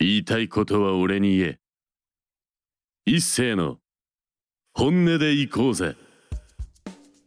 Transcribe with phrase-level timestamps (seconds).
[0.00, 1.58] 言いたいことは俺に言え。
[3.04, 3.78] 一斉の
[4.72, 5.96] 本音で行こうぜ。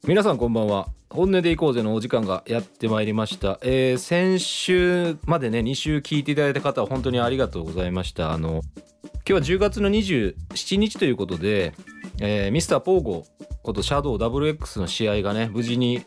[0.08, 0.88] 皆さんこんばんは。
[1.10, 8.32] 本音で行こうぜのお時間がやってまいりました、えー先週までね2週聞いていただいた方は本当にありがとうございました。
[8.32, 8.62] あの
[9.04, 11.74] 今日は10月の27日ということで、
[12.22, 13.26] えーミスターポーゴ
[13.64, 16.06] ことシャドウ WX の試合がね無事に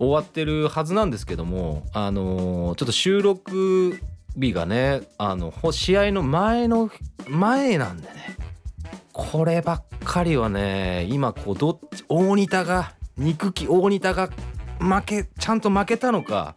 [0.00, 4.00] 終わってるはずなんですけどもあのーちょっと収録
[4.36, 6.90] 日がねあの試合の前の
[7.28, 8.36] 前なんでね。
[9.12, 14.28] こればっかりはね今こうどっち大仁田が憎き大仁田が
[14.78, 16.54] 負けちゃんと負けたのか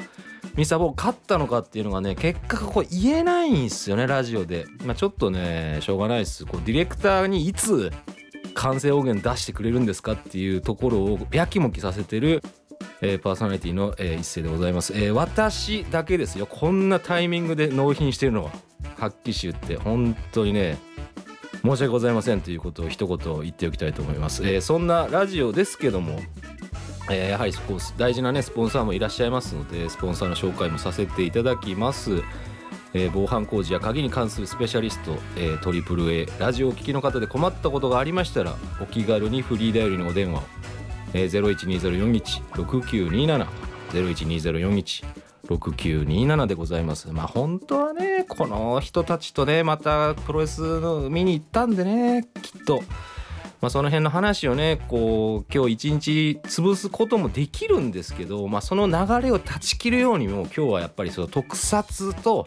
[0.58, 6.46] ミサボ勝ったのかっていうのがね結果がこう言えないんですよねラジオで、まあ、ちょっとねしょうがないです。
[6.46, 7.92] こうディレクターにいつ
[8.56, 12.44] 完成音源出してくれるんですかっていうところをやきもきさせてる、
[13.02, 16.46] えーパーソナリティの、えー一斉でございます、えー私だけですよ。
[16.46, 18.52] こんなタイミングで納品してるのは
[18.98, 20.78] はっきり言って本当にね
[21.64, 26.20] 申し訳ございませんということを一言言っておきたいと思います、えーそんなラジオですけども、
[27.10, 27.54] えーやはり
[27.98, 32.22] 大事なねスポンサーもいらっしゃいますのでスポンサーの紹介もさせていただきます、
[32.94, 40.44] えー防犯工事や鍵に関するスペシャリスト、えー、トリプル A ラジオをお聞きの方で困ったことがありましたらお気軽にフリーダイヤルにお電話を、
[41.14, 41.56] えー、
[42.54, 43.48] 0120416927
[43.92, 45.06] 012041
[45.50, 47.12] 6927でございます。
[47.12, 52.84] まあ本当はねこの人たちとねまたプロレスの見に行ったんでねきっと、
[53.60, 58.94] まあ、その辺の話をねこう今日一日潰すこともできるんですけど、まあ、その流
[59.28, 62.46] れを断ち切るようにも今日はやっぱりその特撮と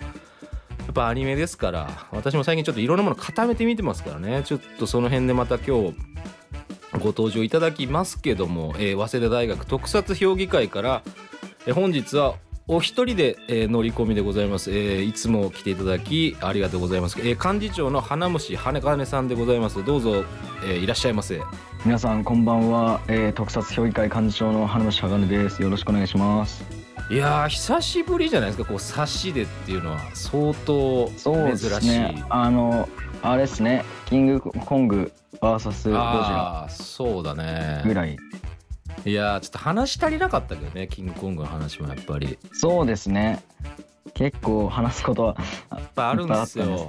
[0.78, 4.42] やっぱアニメですから私も最近ちょっといろんなもの固めて見てますからね。
[4.44, 5.96] ちょっとその辺でまた今日
[6.98, 11.02] ご登場いただきますけども、えー早稲田大学特撮評議会から、
[11.66, 12.34] えー本日は
[12.68, 19.84] お一人で、えー乗り込みでございます、えーいつも来ていただきありがとうございます、えー幹事長の花虫羽金さんでございます。
[19.84, 20.24] どうぞ、
[20.64, 21.40] えーいらっしゃいませ。
[21.84, 25.62] 皆さんこんばんは、えー特撮評議会幹事長の花虫鋼です。
[25.62, 26.64] よろしくお願いします。
[27.10, 28.68] いやー久しぶりじゃないですか。
[28.68, 31.68] こう差しでっていうのは相当そう珍しい。
[31.68, 32.24] ですね。
[32.30, 32.88] あの
[33.22, 37.82] あれですねキングコング VS ゴジラそうだね。
[37.86, 38.18] ぐらい。
[39.06, 42.38] いやーちょっと話し足りなかったけどねキングコングの話もやっぱり。
[42.52, 43.42] そうですね。
[44.12, 45.36] 結構話すことは
[45.70, 46.88] やっぱあるんですよ。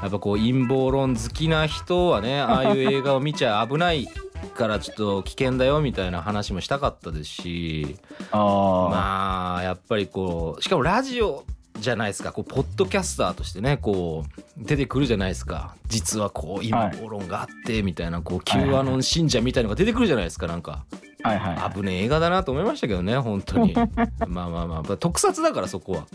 [0.00, 4.08] やっぱこう陰謀論好きな人はねああいう映画を見ちゃ危ない
[4.54, 7.98] からちょっと危険だよみたいな話もしたかったですし。
[8.30, 11.44] ああ、まあやっぱりこうしかもラジオ
[11.78, 12.32] じゃないですか。
[12.32, 15.74] こうポッドキャスターとしてねこう出てくるじゃないですか。
[15.86, 20.84] 実はこう陰謀論があってみたいなこう Q アノン信者みたいのが出てくるじゃないですかなんか。
[21.22, 23.74] はいはい危ねえ映画だなと思いましたけどね本当に。
[24.28, 24.96] まあまあまあ。
[24.96, 26.06] 特撮だからそこは。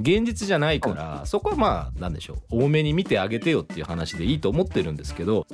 [0.00, 2.64] 現実じゃないからそこはまあなんでしょう。
[2.64, 5.46] 多めに見てあげてよっていう話でいいと思ってるんですけど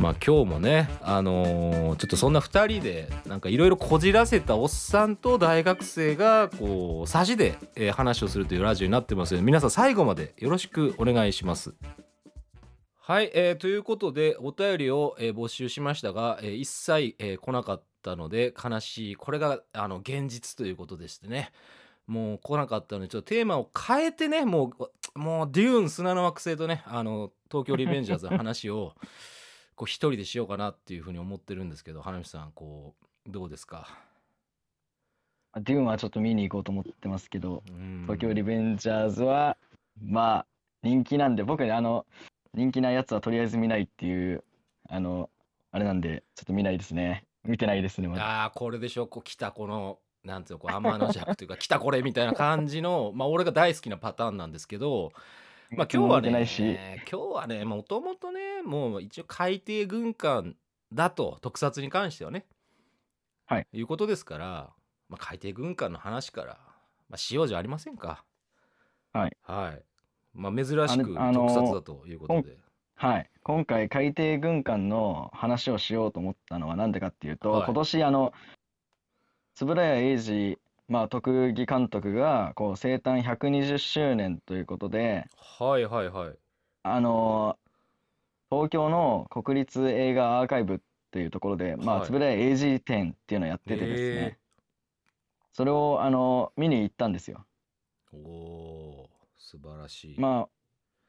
[0.00, 7.56] まあ今日もねあのーちょっとそんな2人でなんかいろいろこじらせたおっさんと大学生がこう差しで、
[7.92, 11.74] 話をするというラジオになってますので皆さん最後までよろしくお願いします。
[12.98, 19.16] はい、えーということでお便りを、えー募集しましたが、えー一切、えー来なかったので悲しい。
[19.16, 21.52] これがあの現実ということでしてね。
[22.06, 24.72] もう来なかったのでちょっとテーマを変えてねも
[25.14, 28.94] うもうデューン砂の惑星とねあの東京リベンジャーズの話を
[29.76, 32.94] こう一人でしようかなっていうふうに思ってるんですけど花見さんこ
[33.26, 33.88] うどうですか？
[35.56, 38.02] デューンはちょっと見に行こうと思ってますけどうん。
[38.02, 39.56] 東京リベンジャーズは
[40.02, 40.46] まあ
[40.82, 42.06] 人気なんで僕ねあの
[42.54, 44.44] 人気なやつはとりあえず見ないっていう
[44.88, 45.30] あの
[45.72, 47.24] あれなんでちょっと見ないですね。
[47.44, 48.42] 見てないですねまだ。
[48.42, 49.06] ああこれでしょ？
[49.06, 55.12] こう来たこのなんていうのこう天の弱というか来たこれみたいな感じのまあ俺が大好きなパターンなんですけど
[55.76, 56.76] まあ今日はねないし。
[57.10, 60.56] 今日はねもともとねもう一応海底軍艦
[60.92, 62.46] だと特撮に関してはね。
[63.46, 63.66] はい。
[63.72, 64.70] いうことですから、
[65.08, 66.58] まあ、海底軍艦の話から、
[67.08, 68.24] まあ、しようじゃありませんか。
[69.12, 69.36] はい。
[69.42, 69.82] はい。
[70.34, 72.58] まあ珍しく特撮だということで、
[72.96, 77.64] はい、今回海底軍艦の話をしようと思ったのは何でかっていうと、はい。
[77.66, 78.32] 今年あの
[79.60, 80.58] 円谷英二、
[80.88, 85.26] まあ、特技監督がこう生誕120周年ということで
[85.58, 86.36] はいはいはい。
[86.82, 87.56] あの
[88.50, 90.78] 東京の国立映画アーカイブっ
[91.10, 92.12] ていうところで、まあはい。
[92.12, 94.38] 円谷英二展っていうのをやっててですへね
[95.52, 97.46] それをあの見に行ったんですよ。
[98.12, 100.48] おおー素晴らしい、ま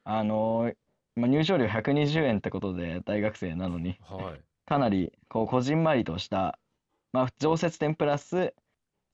[0.06, 0.72] ああの
[1.16, 3.98] まあ、入場料120円ってことで大学生なのに。
[4.02, 4.42] はい。
[4.66, 6.58] かなりこうこじんまりとした、
[7.14, 8.54] まあ、常設展プラス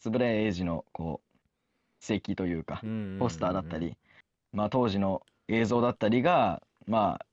[0.06, 2.82] 円谷英二のこう史跡というか
[3.20, 3.98] ポスターだったり、
[4.54, 7.26] まあ、当時の映像だったりが、まあ、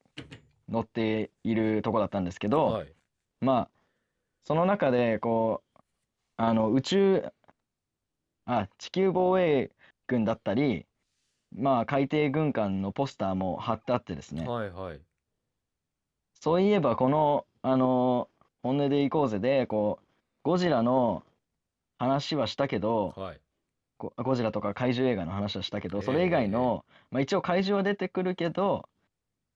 [0.70, 2.92] 載っているとこだったんですけど、はい。
[3.40, 3.68] まあ、
[4.44, 5.80] その中で、こう、
[6.36, 7.32] あの、宇宙、
[8.44, 9.70] あ、地球防衛
[10.06, 10.86] 軍だったり、
[11.54, 15.00] まあ、海底軍艦のポスターも貼ってあってですね、はいはい。
[16.40, 18.28] そういえば、この、あの、
[18.62, 20.04] 本音でいこうぜで、こう、
[20.42, 21.22] ゴジラの
[21.98, 23.40] 話はしたけど、はい。
[23.98, 28.88] ゴゴジラとか怪獣映画の話はしたけど、ええそれ以外の、まあ一応怪獣は出てくるけど、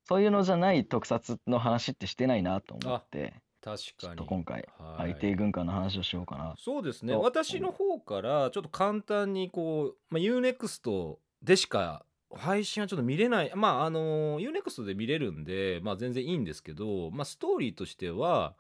[0.05, 5.13] そういうのじゃない特撮の話ってしてないなと思って、確ちょっかにと今回、はい。
[5.13, 6.55] 海底軍艦の話をしようかな。
[6.59, 7.15] そうですね。
[7.15, 12.05] 私の方からちょっと簡単にこう、まあ、UNEXT でしか
[12.35, 13.53] 配信はちょっと見れない。
[13.55, 18.55] まああの UNEXT で見れるんで、まあ、全然いいんですけど、まあ、ストーリーとしては、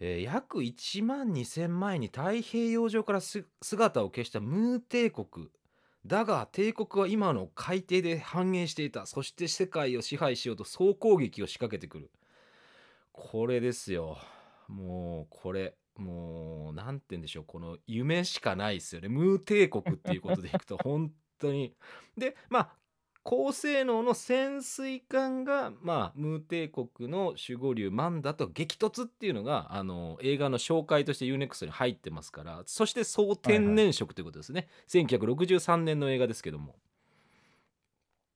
[0.00, 5.50] えー約1万2,000前に太平洋上から姿を消したムー帝国。
[6.06, 9.06] だが帝国は今の海底で繁栄していた。
[9.06, 12.10] そして世界を支配しようと総攻撃を仕掛けてくる。
[13.12, 14.18] これですよ。
[14.68, 17.44] もうこれもうなんて言うんでしょう。
[17.44, 19.08] この夢しかないですよね。
[19.08, 21.74] ムー帝国っていうことでいくと本当に。
[22.16, 22.70] でまあ
[23.22, 36.76] 高性能の潜水艦が、まあ、ムー帝国の守護竜マンダと激突っていうのがあの映画の紹介として UNEXT に入ってますからそして総天然色ということですね、1963年の映画ですけども。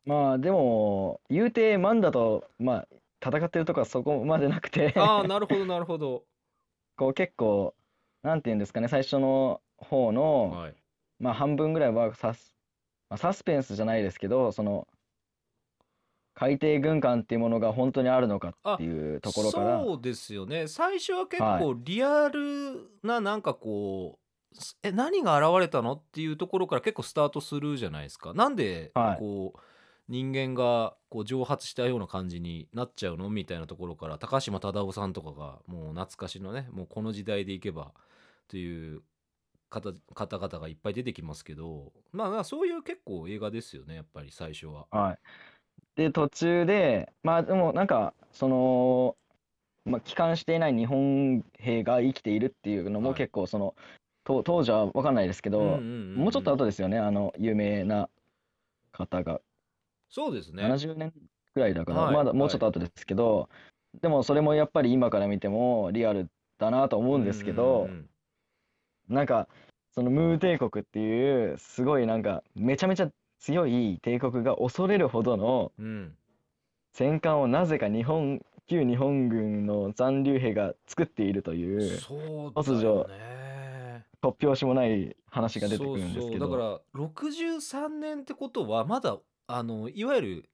[0.04, 2.88] まあでも、言うてマンダと、まあ、
[3.24, 6.24] 戦ってるとこはそこまでなくて、ああなるほどなるほど、
[6.98, 7.74] こう結構、
[8.22, 10.74] なんていうんですかね、最初の方の、はい、
[11.20, 12.51] まあ半分ぐらいはサス、
[13.12, 14.88] まあ、サスペンスじゃないですけど、その、
[16.34, 20.66] 海底軍艦っていうものが本当にあるのかっていうところから、そうですよね。
[20.66, 24.18] 最初は結は構リアルななんかこ
[24.54, 28.32] う、すえ何が現れたのっていうところから結構スタートするじゃないですか。
[28.32, 29.18] なんではい。
[29.18, 29.60] こう、
[30.08, 37.92] 人間がこう蒸発したような感じになっちゃうのみたいなところから高島忠夫さんとかがもう懐かしのねもうこの時代でいけば
[38.48, 39.02] という
[39.72, 44.86] 方方々がいっぱい出てきますけどまあまあそういう結構映画ですよねやっぱり最初は。
[44.90, 45.18] はい。
[45.96, 49.16] で、途中で、まあでもなんか、その、
[49.84, 53.74] まあ、帰還していない日本兵が生きているっていうのはいも結構その、
[54.24, 58.08] と当時は分かんないですけど、うんうんうんうんもうちょっと後ですよね、あの、有名な
[58.92, 59.40] 方が。
[60.08, 60.62] そうですね。
[60.62, 61.12] 70年
[61.54, 63.48] くらいだから、はいまだもうちょっと後ですけど、
[64.00, 66.28] でもそれもやっぱり今から見てもリアル
[66.58, 68.08] だなと思うんですけど、うんうんうん
[69.12, 69.48] なんか、
[69.94, 73.10] そのムー帝国っていう、すごいなんか、めちゃめちゃ
[73.40, 76.16] 強い帝国が恐れるほどのうん
[76.94, 82.18] 戦艦をなぜか日本、旧日本軍の残留兵が作っているという、そう
[82.48, 84.04] 突だよ如ね。
[84.22, 90.50] 突拍子もない話が出てくるんですけど、そうそうだから63年ってことはまだあのいわゆる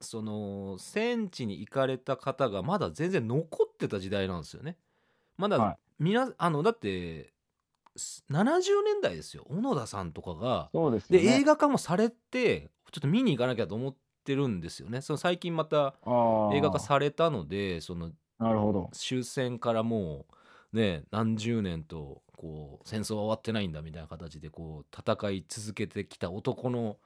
[0.00, 4.76] その戦地に行かれた方がまだ全然残ってた時代なんですよね。
[5.38, 7.35] まだ、はいみなあのだってす
[8.30, 11.02] 70年代ですよ小野田さんとかがでね。
[11.10, 15.00] で映画化もされてちょっと見に行かなきゃと思ってるんですよね。
[15.00, 15.94] その最近また
[16.54, 18.90] 映画化されたのでそのなるほど。
[18.92, 20.26] 終戦からも
[20.72, 26.98] うね何十年とこう戦争は終わってないんだみたいな形でこう戦い続けてきた男の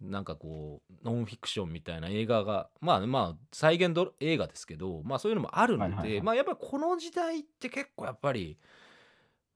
[0.00, 8.58] なんかこうノンフィクションみたいな映画がまあまあ再現映画ですけどまあそういうのもあるので、はいはいはいまあやっぱりこの時代って結構やっぱり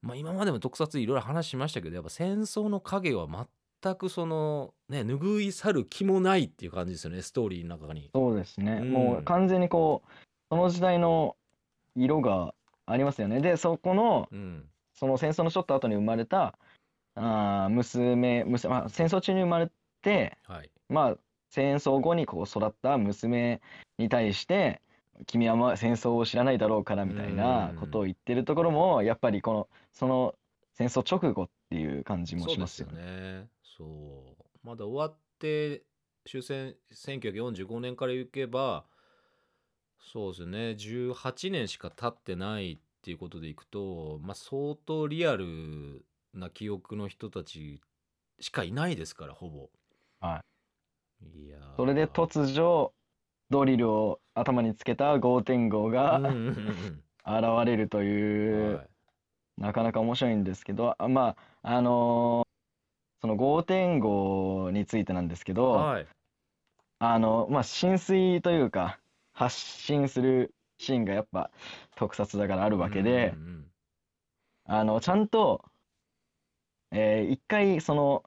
[0.01, 3.27] まあ今までも特撮いろいろ話しましたけどやっぱ戦争の影は
[3.81, 8.09] 全くそのね拭い去る気もないっていう感じですよねストーリーの中に。
[8.13, 8.79] そうですね。
[8.81, 10.09] うんもう完全にこう、
[10.49, 11.35] その時代の
[11.95, 12.53] 色が
[12.85, 13.41] ありますよね。
[13.41, 16.57] で、そこの、うんその戦争のちょっと後に生まれた、
[17.13, 19.69] あー娘、娘、まあ、戦争中に生まれ
[20.01, 21.17] て、はいまあ、
[21.51, 23.61] 戦争後にこう育った娘
[23.99, 24.81] に対して、
[25.25, 30.35] 君はまあ戦争を知らないだろうからみたいなことを言ってるところも、やっぱりこの、その
[30.75, 33.01] 戦争直後っていう感じもしますよね。
[33.01, 33.47] ね。
[33.63, 34.67] そう。
[34.67, 35.83] まだ終わって
[36.25, 38.85] 終戦1945年から行けば
[40.11, 47.81] そうですね18年しか経ってないっていうことでいくと、まあ、相当リアルな記憶の人たち
[48.39, 49.69] しかいないですからほぼ。。
[50.19, 50.41] はい
[51.19, 52.91] いやーそれで突如、
[53.49, 56.19] ドリルを頭につけた5.5が
[57.25, 58.87] 現れるという、はい。
[59.57, 62.47] なかなか面白いんですけど、あまあ、あのー
[63.19, 66.07] その5.5についてなんですけど、はい。
[66.99, 68.99] あの、まあ、浸水というか、
[69.33, 71.49] 発信するシーンがやっぱ
[71.95, 73.65] 特撮だからあるわけでうん、うん。
[74.65, 75.65] あの、ちゃんと、
[76.91, 78.23] えー一回、その、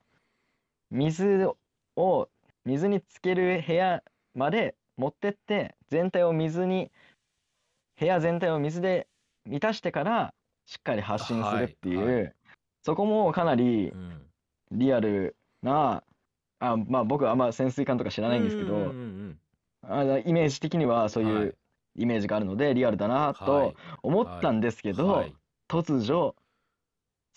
[0.90, 1.48] 水
[1.96, 2.28] を
[2.64, 4.02] 水につける部屋
[4.34, 6.90] まで持ってって全体を水に
[7.98, 9.08] 部屋全体を水で
[9.46, 10.34] 満たしてから
[10.66, 12.24] しっかり発信するっていう、はい。
[12.24, 12.30] は
[12.82, 14.26] そこもかなりうん。
[14.72, 16.04] リアルな
[16.60, 19.40] あまあ僕はあんま潜水艦とか知らないんですけど、うんうんうん
[19.82, 21.32] あのイメージ的にはそうはい。
[21.32, 21.56] いう
[21.96, 23.74] イメージがあるのでリアルだなはとい。
[24.02, 25.34] 思ったんですけど、はい。
[25.68, 26.34] 突如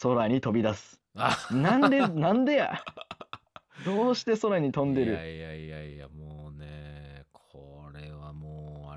[0.02, 1.00] 空に飛び出す。
[1.16, 2.84] あなんでなんでや。
[3.86, 5.14] どうして空に飛んでる？
[5.14, 7.03] いやいやいやいやもうね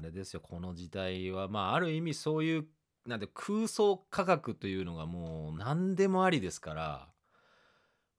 [0.07, 1.49] れですよこの時代は。
[1.49, 2.67] まあある意味そういう
[3.07, 7.09] なんて空想科学というのがもう何でもありですから。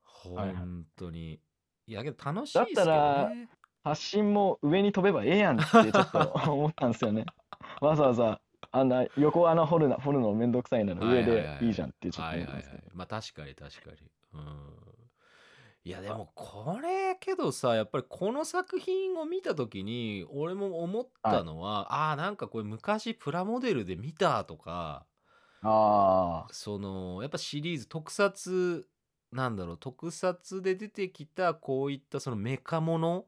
[0.03, 1.39] 本当に、
[1.85, 3.49] いやけど楽しいですけどだったらね
[3.83, 6.19] 発信も上に飛べばええやんってちょっと
[6.51, 7.25] 思ったんですよね。
[7.79, 8.41] わざわざ
[8.71, 12.83] あんな横穴掘るな掘るのめんどくさいなら上でいいじゃんってちょっと思ったんですけど。
[12.93, 13.97] まあ確かに確かに。
[14.33, 14.86] うん
[15.87, 25.05] いやでもこれけどさやっぱりこの作品を見た時に俺も思ったのは、ああなんかこれ昔プラモデルで見たとか
[25.61, 28.85] あそのやっぱシリーズ特撮
[29.31, 33.25] なんだろう特撮で出てきたこういったそのメカもの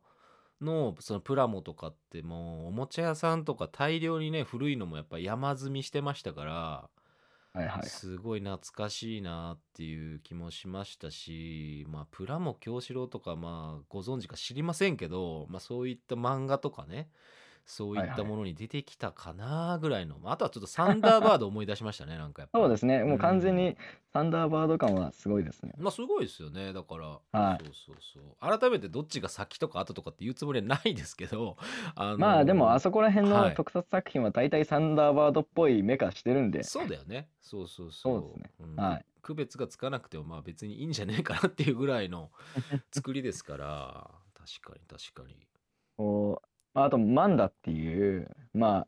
[0.60, 6.90] のそのプラモとかってもうおもちゃ屋さんとか大量にね古いのもやっぱ山積みしてましたからあ
[7.84, 17.10] すごい懐かしいなっていう気もしましたしまあプラモ京志郎とかまあご存知か知りませんけど、まあ、そういった漫画とかね
[17.66, 23.04] そういったものに出てきたかなぐらいの、まああとはちょっとサンダーバード思い出しましたねなんかやっぱそうですね。
[23.04, 23.58] もう完全うん。
[23.58, 23.78] に
[24.12, 25.74] サンダーバード感はすごいですね。
[25.78, 26.74] まあすごいですよね。
[26.74, 27.64] だから、はい。
[27.64, 27.96] そうそう
[28.42, 28.60] そう。
[28.60, 31.58] 改めてどっちが先とか後とかって言うつもりはないですけど
[31.96, 33.50] あのまあでもあそこら辺はい。
[33.52, 36.64] の特撮作品は大体サンダーバードっぽいメカしてるんで。
[36.64, 37.30] そうだよね。
[37.42, 38.22] そうそうそう。
[38.22, 38.74] そうですね。
[38.74, 38.76] ん。
[38.76, 39.06] はい。
[39.22, 42.32] 区別がつかなくてもまあ別にいいんじゃねえかなっていうぐらいの
[42.92, 44.10] 作りですから。
[44.34, 45.38] 確かに確かに。
[45.98, 48.88] こうまああとマンダっていうまあ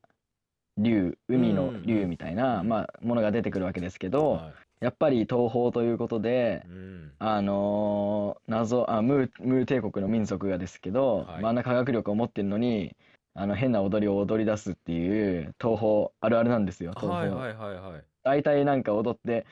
[0.78, 4.54] 竜海の竜みたいな、うんまあ、ものが出てくるわけですけど、はい。
[4.80, 7.12] やっぱり東方ということで、うん。
[7.20, 11.42] あのー謎あムームー帝国の民族がですけど、はい。
[11.42, 12.96] まああんな科学力を持ってるのに
[13.34, 18.04] あの変な踊りを踊り出すっていう東方あるあるなんですよ東方、はいはいはいはい。
[18.24, 19.46] 大体なんか踊って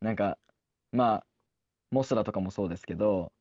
[0.00, 0.38] なんか
[0.92, 1.24] まあ
[1.90, 3.32] モスラとかもそうですけど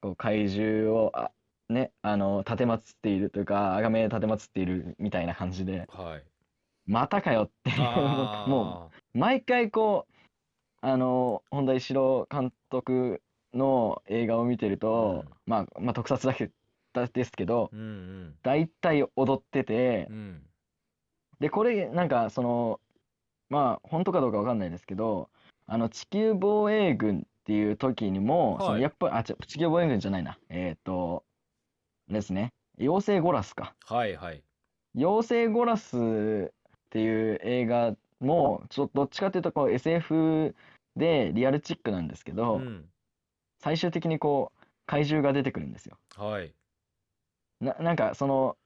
[0.00, 1.30] こう怪獣をあ
[1.68, 5.86] ねあの立てまつっているというか崇め立てまつっているみたいな感じで。
[5.88, 6.24] はい。
[6.86, 8.50] またかよっていうあー。
[8.50, 10.14] もう毎回こう
[10.86, 13.22] あの本田一郎監督
[13.54, 16.50] の映画を見てると、まあまあ特撮だけ
[16.92, 18.34] だですけどうんうん。
[18.42, 20.42] 大体踊っててうん。
[21.40, 22.80] でこれなんかその
[23.48, 25.30] まあ本当かどうかわかんないですけど
[25.66, 28.66] あの地球防衛軍っていう時にも、はい。
[28.66, 30.38] そのやっぱりあちょ地球防衛軍じゃないな。
[30.48, 31.24] えっ、と
[32.08, 32.52] ですね。
[32.78, 33.74] 妖精ゴラスか。
[33.84, 34.42] はいはい。
[34.96, 36.50] 妖精ゴラスっ
[36.90, 40.54] ていう映画もちょっとどっちかっていうとこう SF
[40.96, 42.84] でリアルチックなんですけど、うん。
[43.60, 45.98] 最終的にこう怪獣が出てくるんですよ。
[46.16, 46.54] はい。
[47.60, 48.56] ななんかその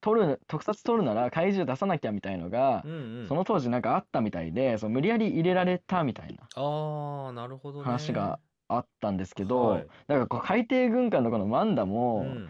[0.00, 3.28] 撮る特撮撮るなら怪獣出さなきゃみたいのがう、んうん。
[3.28, 7.84] その当時なんかあったみたいでその無理やり入れられたみたいなああなるほどね。
[7.84, 9.86] 話があったんですけど、はい。
[10.06, 12.48] だからこう海底軍艦のこのマンダうも、ん。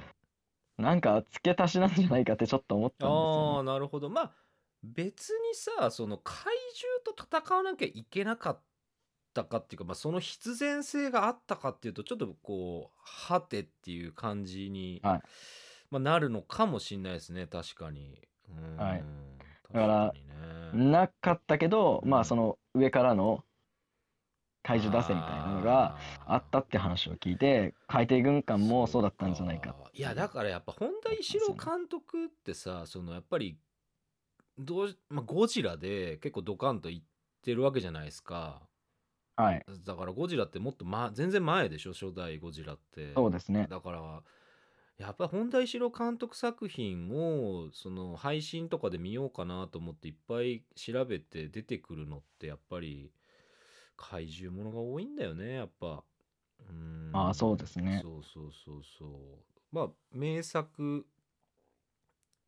[0.78, 3.58] なんか付け足しなんじゃないかってちょっと思ったんですあよ、ね。
[3.58, 4.08] あなるほど。
[4.08, 4.32] まあ
[4.82, 8.62] 別にさその怪獣と戦わなきゃいけなかっ
[9.34, 15.22] たかっていうか、まあ、その必然性があったかっていうとちょっとこうはてっていう感じに、はい。
[15.90, 17.46] まあ、なるのかもしれないですね。
[17.46, 18.20] 確かに。
[18.48, 18.76] うん。
[18.76, 19.04] はい。
[19.62, 20.26] 確だからかに
[20.84, 22.10] ねなかったけど、うん。
[22.10, 23.42] まあその上からの
[24.68, 25.96] 怪獣出せみたいなのが
[26.26, 29.74] あったって話を聞いて海底軍艦もそうだったんじゃないか。
[29.94, 33.56] いやだからやっぱ本田一郎監督ってさそのやっぱり
[34.58, 37.02] どう、まあ、ゴジラで結構ドカンといっ
[37.42, 38.60] てるわけじゃないですか。
[39.36, 39.64] はい。
[39.86, 43.14] だからゴジラってもっと、ま、全然前でしょ初代ゴジラって。
[43.14, 43.68] そうですね。
[43.70, 44.22] だから
[44.98, 53.10] やっぱ本田一郎監督作品をその配信とかで見ようかなと思っていっぱい調べて出てくるのってやっぱり
[53.98, 56.02] 怪獣ものが多いんだよねやっぱ。
[56.68, 57.10] うん。
[57.12, 58.00] ああそうですね。
[58.02, 59.10] そうそうそうそう。
[59.70, 61.04] まあ名作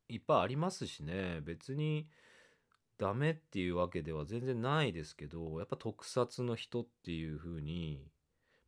[0.09, 1.41] いっぱいありますしね。
[1.43, 2.07] 別に
[2.99, 8.05] ダメっていうわけでは全然ないですけどやっぱ特撮の人っていう風に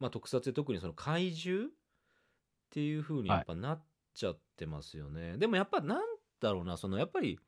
[0.01, 1.71] まあ特撮で特にその怪獣っ
[2.71, 3.83] ていう風にやっぱなっ
[4.15, 6.01] ちゃってますよね、でもやっぱなん
[6.41, 7.39] だろうなそのやっぱり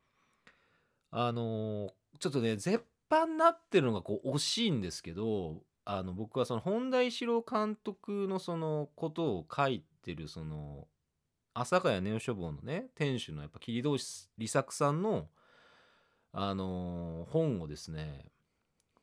[1.11, 10.87] あのーちょっとね絶版になってるのがこう惜しいんですけどあの僕はその本田一郎監督のそのことを書いってるその
[11.53, 13.97] 朝霞屋ネオ書房のね店主のやっぱ桐堂
[14.37, 15.27] 利作さんの
[16.33, 18.25] あのー本をですね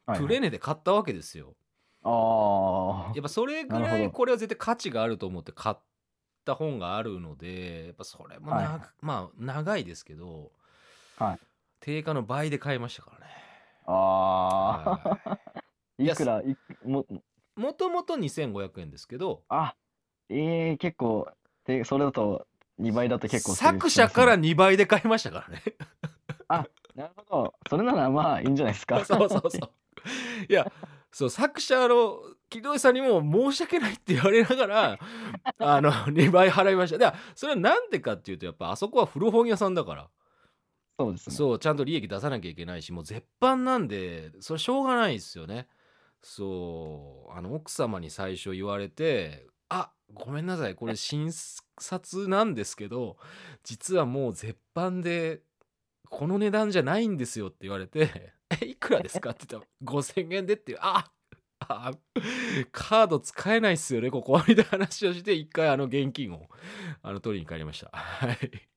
[0.07, 1.55] はいプレネで買ったわけですよ。
[2.05, 3.99] ああやっぱそれぐなるほど。
[3.99, 5.77] らいこれは絶対価値があると思って買っ
[6.45, 8.81] た本があるのでやっぱそれもな、はい。
[9.01, 10.51] まあ長いですけど、
[11.19, 11.39] はい。
[11.81, 13.33] 定価の倍で買いましたからね。
[13.93, 15.39] あはあ
[15.99, 17.07] いいくらいも
[17.57, 19.75] もともと2500円ですけどあ
[20.29, 21.29] ええ結構
[21.67, 22.47] でそれだと
[22.81, 25.63] 2倍だと結構作者から2倍で買いましたからね。
[26.95, 29.71] なるほどそれならまあいいんじゃないですかそうそうそう。
[30.49, 30.71] いや
[31.11, 32.19] そう作者の
[32.51, 33.21] 木戸井さんにも
[33.53, 34.99] 申し訳ないって言われながら
[35.59, 36.99] あの2倍払いました。
[36.99, 40.09] だからそれはなんでかっていうとやっぱあそこは古本屋さんだから。
[41.03, 41.37] そうですね。
[41.37, 45.67] そうちゃんと利益出さなきゃいけないしもう絶版なんでそれしょうがないですよね。
[46.23, 53.17] そうあの奥様に最初言われて「あごめんなさいこれ新札なんですけど
[53.65, 55.43] 実はもう絶版で
[56.09, 58.33] この値段じゃないんですよ」って言われて
[58.63, 61.11] 「えいくらですか?」って言ったら「5,000円で」ってあ
[61.69, 61.93] あ
[62.73, 64.41] カード使えないっすよねここ。
[64.47, 66.49] みたいな話をして一回あの現金を
[67.03, 67.91] あの取りに帰りました。
[67.93, 68.72] はい。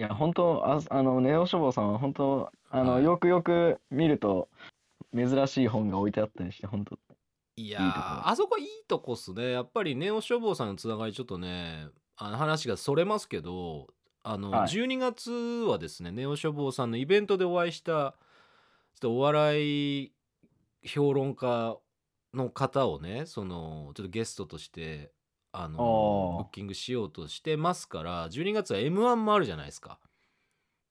[0.00, 3.04] いや本当ああのネオ書房さんは本当あの、はい。
[3.04, 4.48] よくよく見ると
[5.14, 6.98] 珍しい本が置いてあったりして本当。
[7.56, 8.00] いやいいとこ。
[8.00, 9.50] ーあそこいいとこっすね。
[9.50, 13.88] やっぱりネオ消防さんのつながりちょっとねあの話がそれますけど
[14.22, 14.68] あの、はい。
[14.68, 18.12] 12月はですねネオ消防さんのイベントでお会いしたちょっ
[19.00, 20.12] とお笑い
[20.82, 21.76] 評論家
[22.32, 25.12] の方をねそのちょっとゲストとして
[25.52, 29.98] あのブッキングしようとしてますから12月は m 1もあるじゃないですか。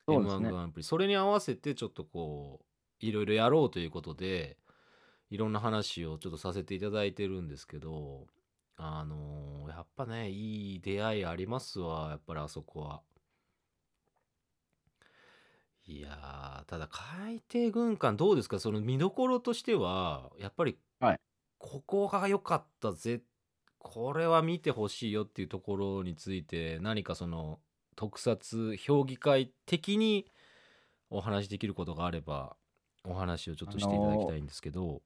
[0.05, 0.83] そうです M1 ねグランプリ。
[0.83, 2.65] それに合わせてちょっとこう
[3.05, 4.57] いろいろやろうということで
[5.29, 8.27] いろんな話をちょっとさせていただいてるんですけど
[8.75, 13.01] あのーやっぱねいい出会いありますわやっぱりあそこは。
[15.85, 18.59] いやーただ海底軍艦どうですか？
[18.59, 21.19] その見どころとしてはやっぱりはい。
[21.57, 23.21] ここが良かったぜ
[23.79, 27.59] これは見てほしいよっていうところについて何かその
[27.95, 30.25] 特撮評議会的に
[31.09, 32.55] お話しできることがあれば
[33.03, 35.01] お話をちょっとしていただきたいんですけど、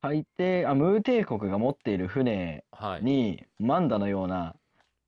[0.00, 4.54] 海底あムー帝国が持っている船はいにマンダのような、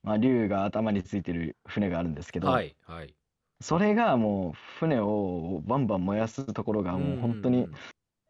[0.02, 3.14] まあ、竜が頭についてる船があるんですけど、はいはい。
[3.60, 7.68] それがもう船をバンバン燃やすところがもう本当に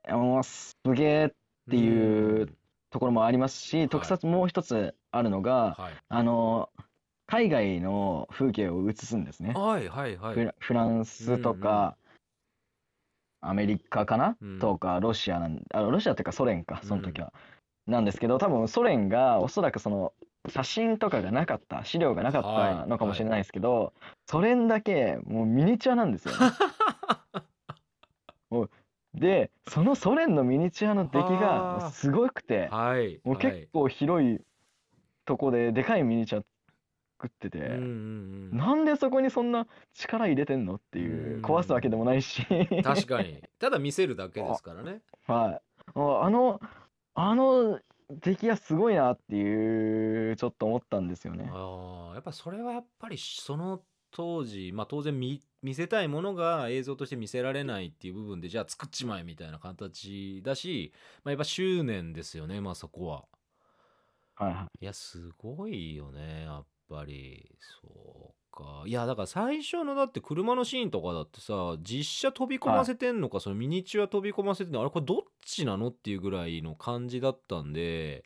[0.09, 1.31] もうすげえっ
[1.71, 2.53] ていう
[2.91, 5.93] ところもありますし、特撮もう一つあるのが、はい。
[6.09, 6.71] あの
[7.27, 9.55] 海外の風景を映すんですね。
[9.55, 10.35] はいはいはい。
[10.35, 11.97] フラフランスとか、
[13.41, 14.59] アメリカかな、うん。
[14.59, 17.33] とかロシアなんあロシアっていうかソ連かその時は、
[17.87, 20.13] なんですけど多分ソ連がおそらくその
[20.49, 23.93] 写真とかがなかった資料がなかったのかもしれないですけど、
[24.27, 26.39] ソ連だけもうミニチュアなんですよね。
[28.51, 28.71] もう
[29.15, 34.39] でそのソ連のミニチュアの出来はあがすごくてはいもう結構広い
[35.25, 36.43] とこででかいミニチュア
[37.21, 37.59] 作ってて。
[37.59, 37.81] はいうんうん
[38.53, 38.57] うん。
[38.57, 42.47] なんでそこにそんな力入れてんのっていううん壊すわけでもないし。
[42.83, 43.43] 確かに。
[43.61, 45.03] ただ見せるだけですからね。
[45.27, 45.61] はい。
[45.95, 46.61] ああの
[47.15, 47.79] あの
[48.11, 51.51] 出来がすごいなっていうちょっと思ったんですよね。
[51.53, 60.93] ああやっぱそれはやっぱりその当時まあ当然見見せたいものが映像として見せられないっていう部分でじゃあ作っちまえみたいな形だし、
[61.25, 63.25] まあ、やっぱ執念ですよねまあそこは。
[64.37, 64.85] はいはい。
[64.85, 67.51] いやすごいよねやっぱり。
[67.83, 68.85] そうか。
[68.87, 78.25] いやだから最初のだって車のシーンとかだってさ実写飛び込ませてんのか、そのミニチュア飛び込ませてんのあれこれどっちなのっていうぐらいの感じだったんで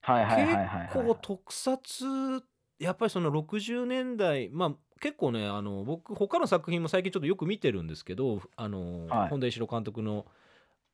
[0.00, 2.42] はいはいはいはいはい結構特撮
[2.78, 9.28] やっぱりその60年代まあ結構ねあの僕他の作品も最近ちょっとよく見てるんですけどあの、はい。
[9.28, 10.26] 本田一郎監督の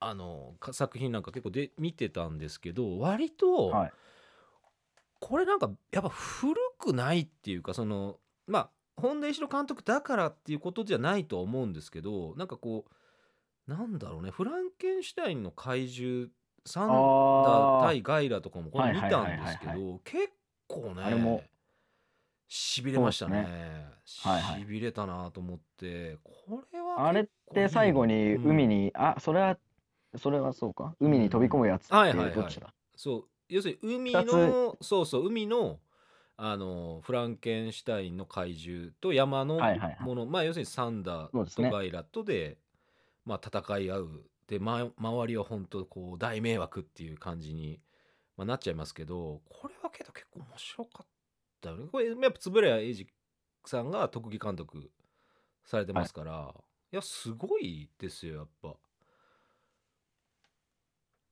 [0.00, 3.92] あのか作品なんか結構で見てたんですけど割と、はい。
[5.20, 16.28] これなんかやっぱ古くないっていうかそのまあ本田一郎監督だからっていうことじゃないとは思うんですけどなんかこうなんだろうねフランケンシュタインの怪獣
[16.66, 20.30] サンダ対ガイラとかもこれ見たんですけど結
[20.66, 21.50] 構あれもね
[22.56, 23.48] しびれましたね。
[24.04, 24.60] そうはいはい。
[24.60, 26.18] しびれたなと思って。
[26.22, 29.58] これはあれって最後に海に、に、あそれは
[30.16, 30.94] それはそうか。
[31.00, 32.34] 海に飛び込むやつってはいはいはい。
[32.34, 32.72] どっちだ？
[32.94, 33.24] そう。
[33.48, 35.80] 要するに海二のそうそう海の
[36.36, 39.96] あのフランケンシュタインの怪獣と山のもの、はいはい。
[39.98, 42.58] はいまあ要するにサンダーとガイラとで
[43.24, 44.30] まあ、戦い合う。
[44.46, 47.80] で、ま、周りは本当こう大迷惑っていう感じに
[48.36, 51.06] まあ、なっちゃいますけどこれはけど結構面白かっ
[51.64, 51.86] たよね。
[51.90, 53.06] これやっぱ円谷英二
[53.64, 54.90] さんが特技監督
[55.64, 56.54] されてますから、
[56.92, 58.68] い、やすごいですよやっぱ。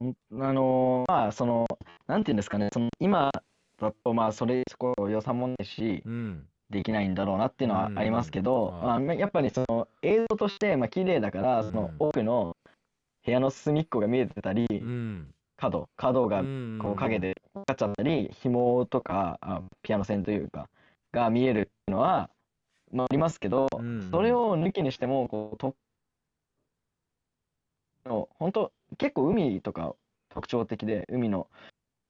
[0.05, 1.67] んあのーまあその
[2.09, 3.31] なんていうんですかねその今
[3.79, 6.47] だとまあそれそこ予算もないしうん。
[6.71, 8.87] できないんだろうなっていうのはありますけど、うん。
[8.87, 12.07] まあまあ、やっぱりその映像としてまあ綺麗だからそのうん。
[12.09, 12.57] 奥の
[13.25, 20.69] 部屋の隅っこが見えてたりうん角角がうんこう影でかかっちゃったり紐とかあピアノ線というか
[21.13, 22.31] が見えるっていうのは、
[22.93, 25.77] まあ、ありますけど、うんそれを抜きにしてもこうと
[28.05, 29.95] の本当結構海とか
[30.31, 31.47] 特徴的で海の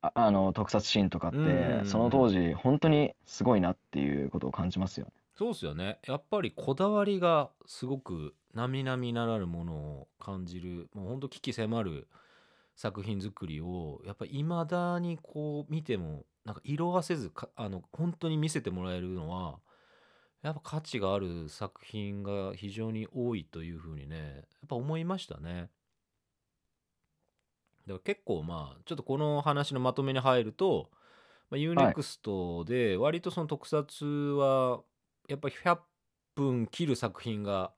[0.00, 5.12] ああの特撮シーンとかって、その当時本当にすごいなっていうことを感じますよね。
[5.36, 5.98] そうっすよね。
[6.08, 12.08] やっぱりこだわりがすごく並々ならぬものを感じるもうほんと危機迫る
[12.76, 19.60] 作品作りをやっぱいまだにこう見てもなんか色あせずかあの本当に見せてもらえるのは
[20.42, 25.70] やっぱ価値がある作品が非常に多いというふうにねやっぱ思いましたね。
[27.86, 30.90] だから結構まあちょっとこの話のまとめに入ると、
[31.50, 34.04] まあ、UNEXT で割とその特撮
[34.36, 34.80] は
[35.28, 35.78] やっぱり100
[36.34, 37.72] 分切る作品が、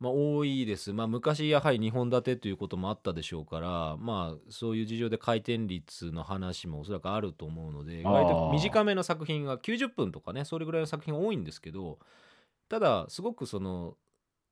[0.00, 0.92] まあ、多いです。
[0.92, 11.98] まあ昔やはり2本立てということもあったでしょうからまあそういう事情で回転率の話もおそらくあると思うので割と短めの作品が90分とかねそれぐらいの作品が多いんですけど
[12.68, 13.96] ただすごくその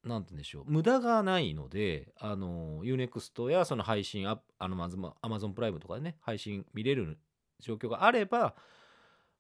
[0.05, 7.19] なんて言うんでしょう無駄がないのであの UNEXT やその配信アあのまずま Amazon プライムとかでね配信見れる
[7.61, 8.55] 状況があれば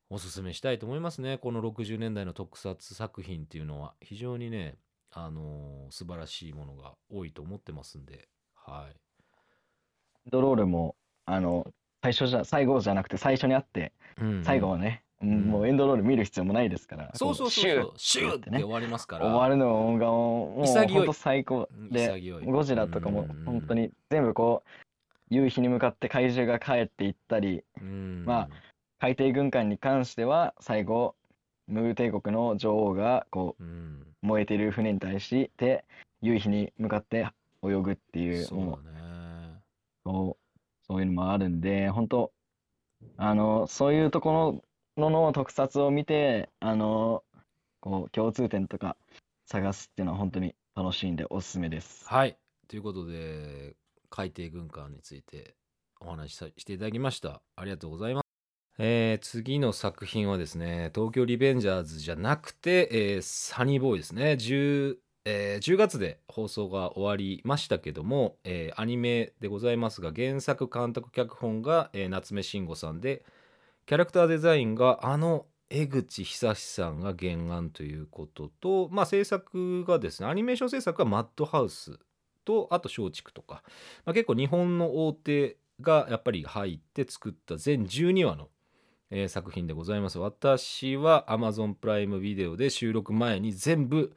[0.08, 1.36] おすすめしたいと思いますね。
[1.38, 3.94] この60年代の特撮作品っていうのは。
[4.00, 4.76] 非常にね
[5.18, 8.90] あの素晴らしいものが多いと思ってますんではい。
[8.90, 11.66] エンドロールもあの
[12.02, 15.48] 最初じゃ最後じゃなくて最初にあってうん最後はね、うんん。
[15.48, 17.10] もうエンドロール見る必要もないですから。
[17.14, 17.92] そうそうそうこそう。
[17.96, 18.58] シューってね。
[18.58, 19.24] 終わりますから。
[19.24, 23.44] 終わるのがもう本当最高うんでゴジラとかもうん。
[23.46, 28.24] 本当に全部こう夕日に向かって怪獣が帰っていったりうん。
[28.26, 28.48] まあ
[28.98, 31.14] 海底軍艦に関しては最後
[31.66, 34.02] ムー帝国の女王がこうん。
[34.02, 35.84] う燃えている船に対して
[36.20, 37.28] 夕日に向かって
[37.62, 38.76] 泳ぐっていうそうね。
[40.04, 42.32] そうそういうのもあるんで本当
[43.16, 44.62] あのそういうとこ
[44.96, 47.22] ろの特撮を見てあの
[47.80, 48.96] こう共通点とか
[49.46, 52.08] 探すっていうのは本当に楽しいんでおすすめです。
[52.08, 52.36] はい。
[52.68, 53.74] ということで
[54.10, 55.54] 海底軍艦について
[56.00, 57.42] お話しさしていただきました。
[57.54, 58.25] ありがとうございます
[58.78, 64.32] えー次の作品はですね東京リベンジャーズじゃなくて、えーサニーボーイですね。
[64.32, 73.24] 10, えー10月で放送が終わりましたけども、えーアニメでございますが原作監督脚本が、えー夏目慎吾さんで
[73.86, 81.98] キャラクターデザインがあの江口久志さんが原案ということと、まあ、制作がですねアニメーション制作はマッドハウス
[82.44, 83.62] とあと松竹とか、
[84.04, 88.48] まあ、結構日本の大手がやっぱり入って作った全12話の、
[89.10, 94.16] えー作品でございます私は Amazon プライムビデオで収録前に全部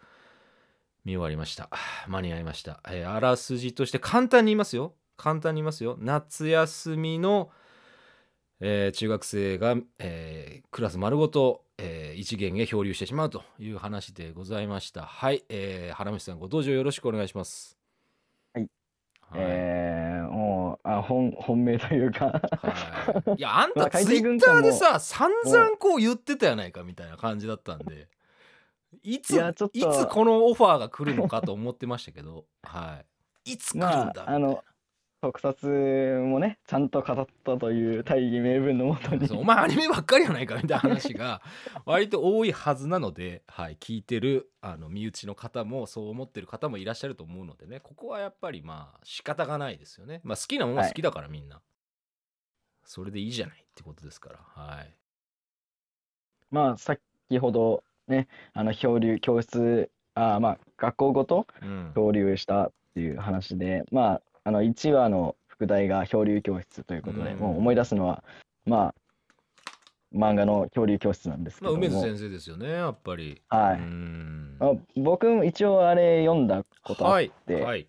[1.06, 1.70] 見終わりました
[2.08, 7.52] 間に合いました、えーあらすじとして簡単に言いますよ簡単に言いますよ夏休みの
[8.62, 15.04] えー中学生が、えークラス丸ごと、えー一元へ漂流してしまうという話でございました。
[15.04, 17.78] はい、えー、原道さんご登場よろしくお願いします。
[18.54, 18.68] はい。
[19.22, 19.42] はい。
[19.42, 20.28] えー、
[20.98, 22.26] あ本本命というか。
[22.26, 28.08] はい、いや あんたツイッターでさ散々こう言ってたやないかみたいな感じだったんで
[29.04, 29.36] いつ
[29.74, 33.04] いつこのオファーが来るのかと思ってましたけど、は
[33.46, 34.64] い、いつ来るんだみまあたいな、あの
[35.22, 41.42] 特撮もねちゃんと語ったという大義名分のもとにそうお前アニメばっかりやないかみたいな話が
[41.86, 50.22] 割と多いはずなので、はい、聞いてるあの身内の方もそう思ってる方もいらっしゃると思うのでねここはやっぱりまあ仕方がないですよね。
[50.24, 51.62] まあ好きなものは好きだからみんな、
[52.84, 54.96] それでいいじゃないってことですからはい。
[56.50, 57.02] まあ先
[57.40, 67.40] ほどねあの漂流教室あまあ学校ごとうん漂流したっていう話でまああの1話の副題が漂流教室ということで、うん。
[67.40, 68.24] もう思い出すのは
[68.66, 68.96] まあ
[70.12, 73.40] 漫画の漂流教室なんですけまあ、ども、梅津先生ですよねやっぱり。
[73.52, 73.80] うはい、
[74.60, 77.88] あ、僕も一応あれ読んだことあっはいて、はい。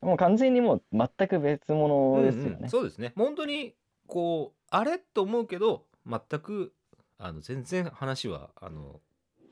[0.00, 3.12] もう完全にもう全く別物ですよね、うんうんそうですね。
[3.14, 3.74] 本当に
[4.08, 6.72] こうあれと思うけど全く
[7.18, 9.00] あの全然話はあの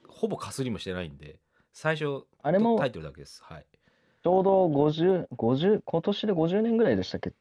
[0.09, 1.38] ほぼかすりもしてないんで
[1.73, 3.44] 最初あれもタイトルだけです。
[3.44, 3.66] はい
[4.22, 7.33] ちょうど50、50、今年で50年ぐらいでしたっけ？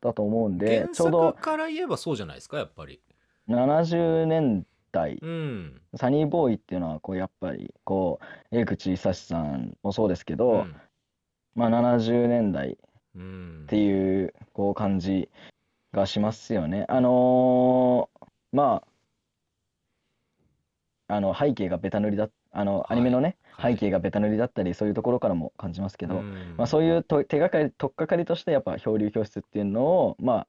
[0.00, 2.58] だと思うんで、原ちょうど作から言えばそうじゃないですか？
[2.58, 3.00] やっぱり。
[3.48, 5.80] 70年代、うん。
[5.96, 8.20] サニーボーイっていうのはこうやっぱりこ
[8.52, 10.76] う江口久志さんもそうですけど、うん。
[11.54, 12.78] まあ70年代
[13.16, 13.62] うん。
[13.64, 15.28] っていうこう感じ
[15.92, 16.84] がしますよね。
[16.88, 18.88] あのーまあ
[21.14, 22.92] あの背景がベタ塗りだあのはい。
[22.92, 23.74] アニメのね、はい。
[23.74, 26.54] 背景がベタ塗りだったりそういうところからも感じますけど、うん。
[26.56, 30.46] まあ、そういうと手がかり取っかかりとしてやっぱ漂流教室っていうのをまあ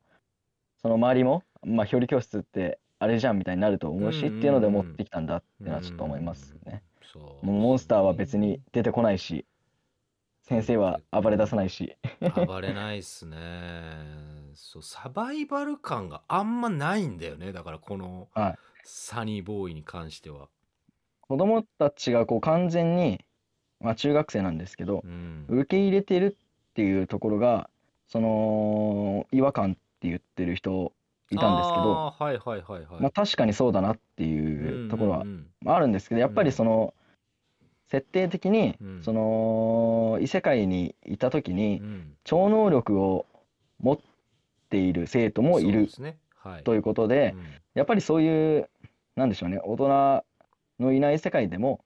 [0.81, 6.81] その周りも、まあ、漂流教室ってあれじゃんみたいになると思うし、うんっていうので持ってきたんだっていうのはちょっと思いますね。
[7.13, 7.45] そう。
[7.45, 9.45] モンスターは別に出てこないし
[10.41, 11.95] 先生は暴れ出さないし。
[12.47, 13.37] 暴れないっすね。
[14.53, 17.51] そうサバイバル感があんまないんだよね。
[17.51, 18.55] だからこのはい。
[18.87, 20.47] サニーボーイに関しては、
[21.27, 23.23] 子供たちがこう完全に、
[23.79, 25.45] まあ、中学生なんですけどうん。
[25.47, 27.69] 受け入れてるっていうところが
[28.07, 30.91] その違和感って言ってる人
[31.31, 35.25] いたんですけど、はいはいはいはい、まあ、確かにそうだなっていうところは
[35.65, 36.93] ああるんですけどやっぱりその
[37.87, 39.03] 設定的にうん。
[39.03, 42.17] その異世界にいた時うにんうん。
[42.23, 43.25] 超能力を
[43.79, 43.99] 持っ
[44.69, 45.89] ている生徒もいる
[46.63, 47.45] ということでうん。
[47.73, 48.69] やっぱりそういう
[49.15, 50.23] なんでしょうね大人
[50.79, 51.83] のいない世界でも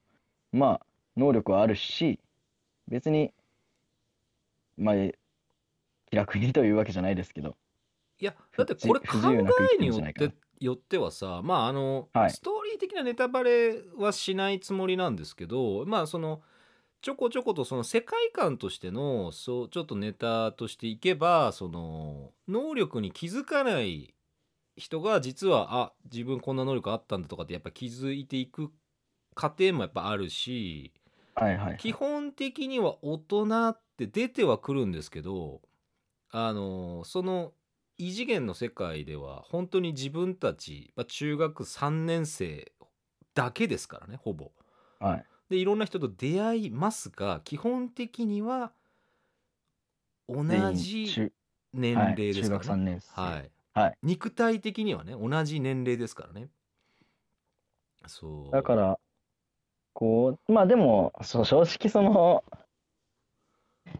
[0.52, 2.18] まあ能力はあるし
[2.88, 3.32] 別に
[4.76, 4.94] まあ
[6.10, 7.56] 気楽にというわけじゃないですけど。
[8.18, 12.30] いやだってこれ考えによってよってはさまああの、はい。
[12.30, 16.42] ストーリー的なネタバレはしないつもりなんですけどまあその
[17.00, 24.14] ちょこちょことその世界観としてのそうちょっとネタとしていけばその能力に気づかない
[24.76, 28.70] 人が実はあ自分こんな能力あったんだとかってやっぱ気づいていく
[29.34, 30.92] 過程もやっぱあるし
[31.34, 35.62] はいはい基本的には大人って出てはくるんですけど
[36.30, 37.54] あのその
[37.98, 42.72] 異次元の世界では本当に自分たち、まあ、中学3年生
[43.34, 44.52] だけですからねほぼ。
[44.98, 45.26] はい。
[45.50, 48.72] でいろんな人と出会いますが基本的には
[50.28, 51.32] 同じ中。
[51.74, 53.04] 年はい齢です中学3からね。
[53.06, 53.52] はい。
[53.74, 53.98] はい。
[54.02, 56.50] 肉体的にはね同じ年齢ですからね。
[58.06, 58.60] そう。
[58.60, 59.00] だから
[59.92, 62.44] こうまあでもそう正直その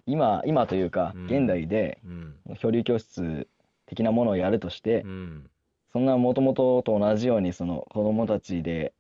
[0.06, 1.24] 今今というかうん。
[1.26, 2.34] 現代でうん。
[2.58, 3.48] 漂流教室
[3.86, 5.50] 的なものをやるとしてうん。
[5.92, 8.92] そんなもともとと同じようにその子供たちで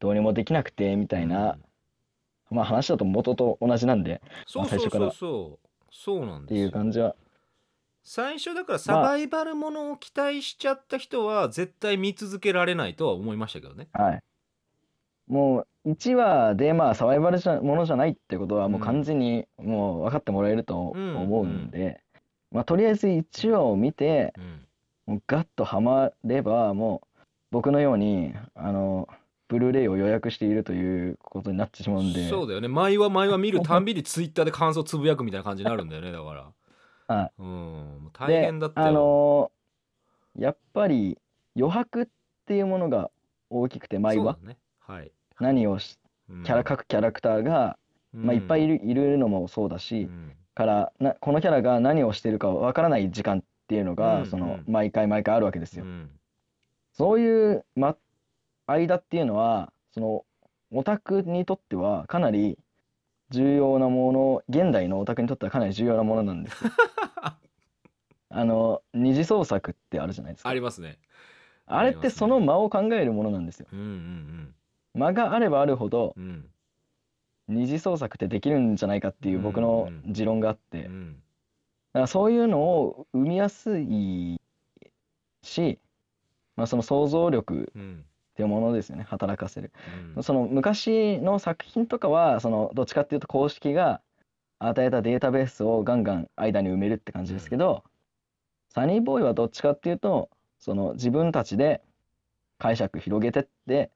[0.00, 1.58] どうにもできなくてみたいな、
[2.50, 5.12] まあ話だと元と同じなんでそうそうそう最初から。
[5.12, 6.66] そうそうなんってですよ。
[6.66, 7.14] いう感じは。
[8.02, 13.88] 最初だからサバイバルものを期待しちゃった人は絶対見続けられないとは思いましたけどね。
[13.92, 14.22] はい。
[15.28, 21.16] もう1話でまあサバイバルじゃものじゃないってことはもう完全にもう分かってもらえるとうん。
[21.16, 22.00] 思うんで、
[22.50, 24.66] まあとりあえず1話を見てうん。
[25.06, 29.08] もうガッとハマればもう僕のようにあの
[29.48, 32.28] ブルーレイを予約しているということになってしまうんで。
[32.28, 32.68] そうだよね。
[32.68, 36.52] 毎話毎話見るたんびにツイッターで感想つぶやくみたいな感じになるんだよねだか
[37.08, 37.14] ら。
[37.14, 37.30] はい。
[37.38, 38.10] うん。
[38.12, 41.18] 大で変だったあよ、のーやっぱり
[41.54, 42.06] 余白っ
[42.46, 43.10] ていうものが
[43.50, 44.56] 大きくて毎話そうだね。
[44.78, 45.10] はい
[45.42, 45.98] 何をし
[46.30, 47.76] うんキャラ各キャラクターが、
[48.14, 55.84] まあ、いっぱいいるいるのもそうだし、うんからなこのキャラが何をしてるかわからない時間っていうのが、うんそのうん毎回毎回あるわけですよ。
[55.84, 56.10] うん
[56.92, 57.96] そういう、ま、
[58.66, 60.24] 間っていうのはその
[60.70, 62.58] オタクにとってはかなり
[63.30, 66.70] 重要なもの現代のオタクにとってはかなり重要なものなんですよ。
[68.28, 70.54] あの二次創作ってあるじゃないですかあ。
[70.54, 70.98] りますね
[71.66, 73.66] あれってその間を考えるものなんですよ。
[73.72, 74.54] うんうん
[74.94, 76.24] 間があればあるほどうん。
[76.24, 76.44] うん
[77.48, 81.22] 二次創作ってできるんじゃないかっていう僕の持論があって、だかうん。
[81.94, 84.40] らそういうのを生みやすい
[85.42, 85.78] し、
[86.56, 88.04] まあ、その想像力うん。
[88.32, 89.72] っていうものですよね働かせる。
[90.16, 90.22] うん。
[90.22, 94.00] その昔の作品とかはそのどっちかっていうと公式が
[94.58, 97.82] 与えたデータベースをガンガン間に埋めるって感じですけど、
[98.70, 101.82] サニーボーイはどっちかっていうとその自分たちで
[102.58, 103.90] 解釈広げてって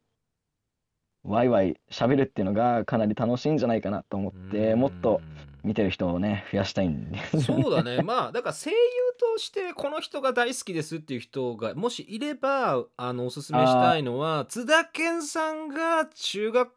[1.27, 5.21] ワイワイ喋るっていうのがかなり楽しいんじゃないかなと思ってもっと
[5.65, 7.11] 見てる人をね増やしたいんで。
[7.11, 8.03] ねそうだね。
[8.03, 8.77] まあだから声優
[9.19, 16.71] としてこの人が大好きですっていう人がもしいればあのおすすめしたいのは津田健さんが中学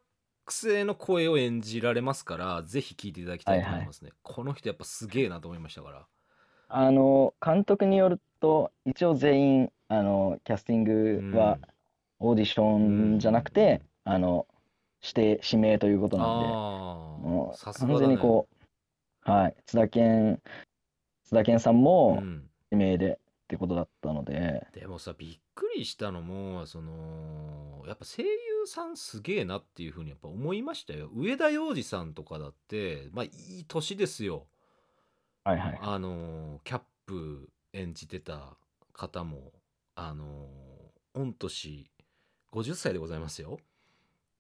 [0.50, 6.06] 生の声を演じられますからぜひ聞いていただきたいと思いますね、この人やっぱすげえなと思いましたから。
[6.72, 11.58] あの監督によると一応全員あのキャスティングは
[12.20, 14.48] オーディションじゃなくて、あの
[15.02, 18.60] 指定指名ということなんであもう完全にこう
[19.30, 19.56] はい。
[19.66, 20.42] 津田健
[21.24, 22.44] 津田健さんうもん。
[22.72, 23.18] 指名でっ
[23.48, 28.30] てことだったので、でもさびっくりしたのもそのやっぱ声優
[28.66, 31.10] さんすげえなっていうふうにやっぱ思いましたよ。
[31.16, 33.30] 上田洋二さんとかだってまあい
[33.62, 34.46] い年ですよ。
[35.44, 35.80] はいはい。
[35.82, 38.56] あのキャップ演じてた
[38.94, 39.52] 方も
[39.96, 40.48] あの
[41.16, 41.90] 御年
[42.52, 43.60] 50歳でございますよ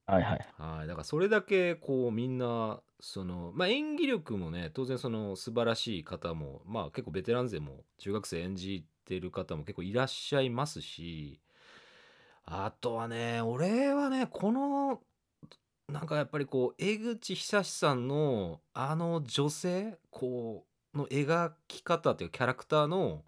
[0.09, 0.45] はいはい。
[0.57, 11.39] はいだからそれだけこうみんなそのまあ演技力もね当然その素晴らしい方もまあ結構ベテラン勢も中学生演じてる方も結構いらっしゃいますし
[12.45, 15.01] あとはね俺はねこの
[15.87, 23.23] なんかやっぱりこう江口久志さんのあの女性こうの描き方っていうキャラクターの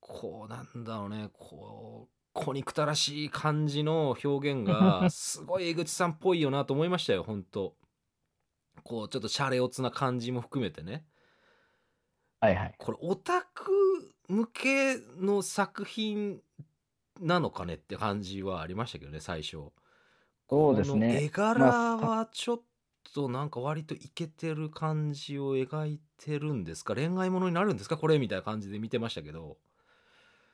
[0.00, 7.76] こうなんだろうねこう小憎たらしい感じの表現が すごい江口さんっぽいよなと思いましたよほんと。
[8.84, 11.06] こうちょっとシャレオツな感じも含めてね。
[12.40, 12.74] はいはい。
[12.78, 13.70] これオタク
[14.28, 16.40] 向けの作品
[17.20, 19.70] なのかねって感じはありましたけどね最初。
[20.48, 21.24] そうですね。
[21.24, 21.66] 絵柄
[21.96, 22.62] はちょっ
[23.14, 26.94] となんか割とイケてる感じを描いてるんですか？
[26.94, 27.96] 恋愛ものになるんですか？
[27.96, 29.58] これみたいな感じで見てましたけど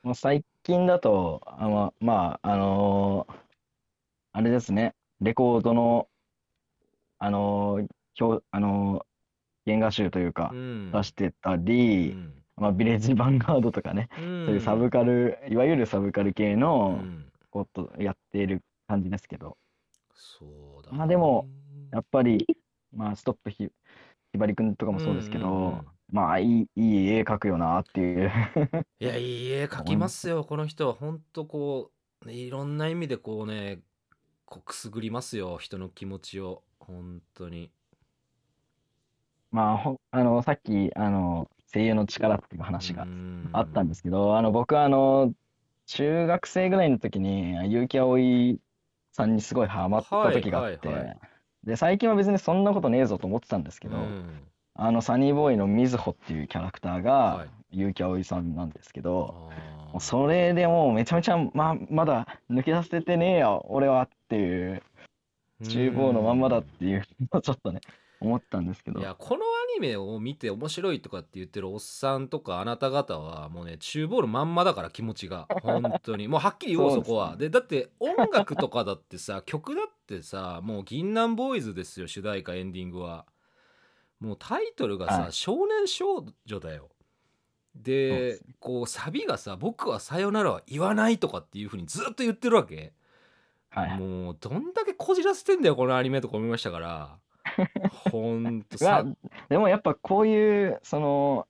[0.08, 3.34] もう最近だと、あま、まあ、あのー
[4.32, 6.08] あれですね、レコードの、
[7.18, 9.04] あのー表、あのー
[9.66, 10.90] 原画集というかう、ん。
[10.92, 12.44] 出してたうり、ん。
[12.56, 17.32] まあ、ビレッジヴァンガードとかね、そうそういうサブカル、いわゆるサブカル系うのん。
[17.50, 19.58] ことやっている感じですけど、
[20.14, 22.46] そうだまあでもねやっぱり、
[22.92, 23.68] まあ、ストップひ、
[24.32, 25.80] ひばりくんとかもそうですけうんうんうん。
[25.80, 28.30] ど、まあ、いい、いい絵描くよなっていう。
[29.00, 30.44] いやいい絵描きますよ。
[30.44, 31.90] この人はほんとこ
[32.22, 33.80] う、ね、いろんな意味でこうね
[34.44, 35.58] こうくすぐりますよ。
[35.58, 36.62] 人の気持ちを。
[36.80, 37.70] 本当に。
[39.50, 43.06] まあ、ほあの、さっき、あの、声優の力っていう話が
[43.52, 45.34] あったんでですけど、あの、僕はあの、
[45.86, 48.58] 中学生ぐらいの時に、結城葵
[49.12, 51.18] さんにすごいハマった時があって、はいはいはい。
[51.64, 53.96] で、最近は別にそんなことねえぞと思ってたんですけど、
[54.80, 64.82] あの、サニーボーイのみずほっていうキャラクターはがい、結城葵さんなんですけど、あもうそれでもうめちゃめちゃ、ま、まだ抜け出せてねえよ、俺はっていう、
[65.64, 67.80] 厨房のまんまだっていうのをちょっとね、
[68.20, 69.00] 思ったんですけど。
[69.00, 76.28] い、やこのアニメを見て面白いとかって言ってるおっさんとかあなた方はもうね厨房のまんまだから気持ちが本当に。
[76.28, 77.36] もうはっきり言おう そうですそこは。
[77.36, 83.26] でだって音楽とかだってさ曲だってさもう銀杏ボーイズですよ主題歌エンディングは
[84.20, 85.32] もうタイトルがさ、はい。
[85.32, 86.88] 少年少女だよ。
[87.74, 92.92] でこうサビがさ「僕はさよならは言わない」とかっていう風にずっと言ってるわけ。
[93.70, 94.00] はいはい。
[94.00, 97.18] もうどんだけこじらせてんだよこのアニメとか思いましたから。
[98.10, 99.04] ほんとさ。
[99.48, 101.46] でもやっぱこういう、その、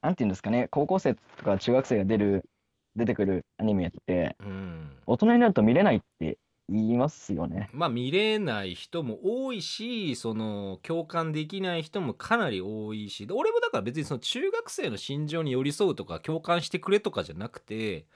[0.00, 2.48] なんていうんですかね、高校生とか中学生が出る、
[2.96, 4.96] 出てくるアニメって、うん。
[5.06, 7.70] 大人になると見れないって言いますよね。
[7.72, 13.26] まあ見れない人も多いしその共感できない人もかなり多いし。
[13.26, 18.06] で俺もだから別にその中学生の心情に寄り添うとか共感してくれとかじゃなくて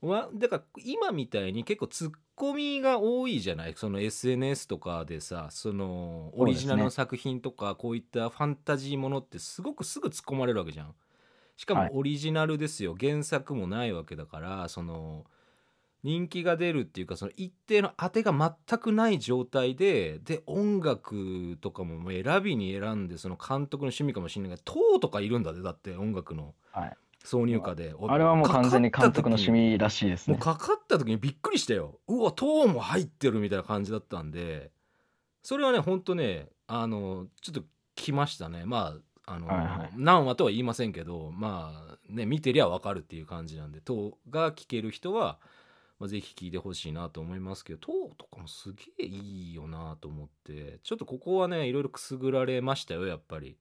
[0.00, 3.74] わだから今みたいに結構ツッコミが多いじゃない？
[3.76, 10.94] その SNS とかでさそのオリジナルの作品とかこういったファンタジーものってすごくすぐ突っ込まれるわけじゃん。
[11.56, 11.92] しかはい。
[11.92, 15.26] もオリジナルですよ、原作もないわけだからその
[16.02, 24.56] 人気が出るっていうかその一定の当てが全くない状態でで音楽とかも選びに選んでその監督の趣味かもしれない。
[24.56, 26.54] けど塔とかいるんだねだって音楽の。
[26.70, 26.96] はい。
[27.24, 27.92] 挿入歌で。
[28.08, 30.34] あれはもう完全に監督の趣味味らしいですね。
[30.34, 31.98] もうかかった時にびっくりしたよ。
[32.06, 34.70] うわ塔も入ってるみたいな感じだったんで。
[35.42, 37.62] それはねほんとねあのちょっと
[37.96, 38.64] 来ましたね。
[38.64, 39.90] まああの、はいはい。
[39.96, 45.40] 何話とは言いませんけどまあね見てりゃ分かるっていう感じなんで塔が聴ける人は、
[45.98, 53.56] まあ、ぜひ聴いてほしいなと思いますけど塔とかもすげえいいよなと思ってちょっとここはねいろいろくすぐられましたよやっぱり。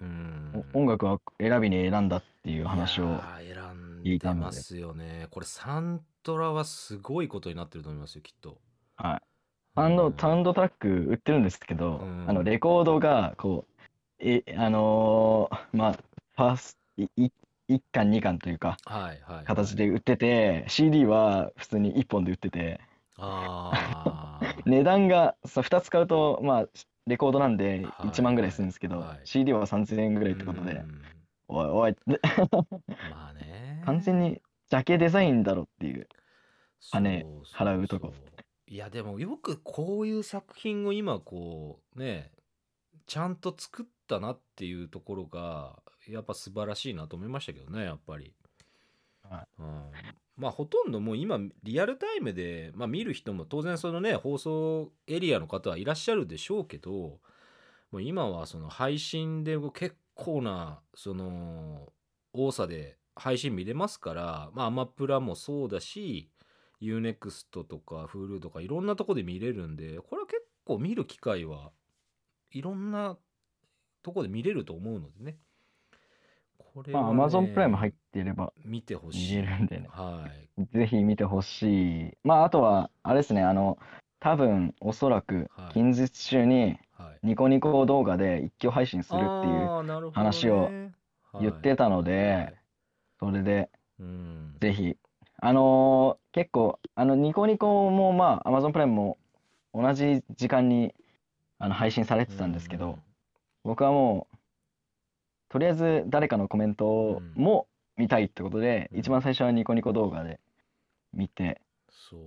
[0.00, 0.64] うん。
[0.74, 3.04] お音楽は選びに選んだっていう話を。
[3.04, 5.28] いやー選んでますよね。
[5.30, 8.58] これサントラはすごいことになってると思いますよきっと。
[8.96, 9.22] はい。
[9.74, 12.24] サウンド、うんサウンドトラック売ってるんですけど、うん。
[12.28, 13.82] あの、レコードが、こう、
[14.18, 17.02] え、あのーまあ、ファースト、
[17.72, 19.44] い、い一巻二巻というか、はいはいはい。
[19.44, 22.80] 形で売ってて、CD は普通に一本で売ってて、
[23.16, 24.62] あー。
[24.66, 26.66] 値段が、そう、二つ買うと、まあ、
[27.06, 29.20] レコードなんではい1万ぐらいするんですけど、はい。
[29.24, 31.02] CD は3000円ぐらいってことで、うん。
[31.48, 32.20] おいおい、で
[33.10, 33.82] まあね。
[33.84, 36.08] 完全にジャケデザインだろっていう。
[36.90, 38.12] 金払うとこ。
[38.66, 42.32] いやでもよくこういう作品を今こうね
[43.06, 48.32] ちゃんと作ったなっていうところがやっぱ素晴らしいなと思いましたけどねやっぱり。
[49.22, 49.90] はうん。
[50.36, 57.18] まあほとんどもう今リアルタイムで、まあ、見る人も当然そのね放送エリアの方はいらっしゃるでしょうけど
[57.90, 61.92] もう今はその配信で結構なその
[62.32, 66.30] 多さで配信見れますからまあアマプラもそうだし
[66.80, 71.70] UNEXT とか Hulu とかいろんなとこで見れるんでこれは結構見る機会は
[72.50, 73.16] いろんな
[74.02, 75.36] とこで見れると思うのでね
[76.74, 79.88] これまあ、はね Amazon プライム入っていれば見てほし見いれるんでね。
[79.90, 80.26] は
[80.58, 80.76] い。
[80.76, 82.18] ぜひ見てほしい。
[82.24, 83.78] まあ、あとは、あれですね、あの、
[84.20, 87.26] 多分、おそらくはい、近日中に、はい。
[87.26, 90.28] ニコニコ動画で一挙配信するっていうあーなるほどね。
[90.28, 90.70] 話を
[91.40, 92.04] 言ってたのはい。
[92.04, 92.54] で、
[93.18, 94.56] それで、うん。
[94.60, 94.96] ぜひ。
[95.40, 99.18] あのー結構、あの、ニコニコも、まあ、Amazon プライムも
[99.74, 100.94] 同じ時間に
[101.58, 102.98] あの配信されてたんですけど、
[103.64, 104.31] 僕はもう、
[105.52, 107.66] とりあえず誰かのコメントも
[107.98, 108.98] 見たいってことで、うん。
[109.00, 110.40] 一番最初はニコニコ動画で
[111.12, 112.20] 見て、そう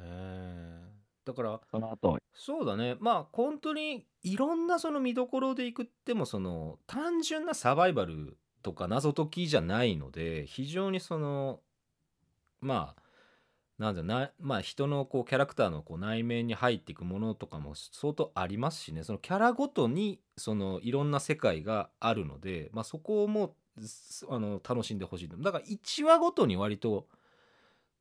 [0.00, 0.82] だね。
[1.24, 2.96] だからその後、そうだね。
[2.98, 11.60] まあ本当にいろんなその見どころでいくってもその単純なサバイバルとか謎解きじゃないので非常にその
[12.60, 13.02] まあ
[13.82, 23.56] なんなまあ人のこうキャラクターのこう内面に入っていくものとかも相当ありますしねそのキャラごとにそのいろんな世界があるので、まあ、そこをも
[24.30, 27.08] あの楽しんでほしいだから1話ごとに割と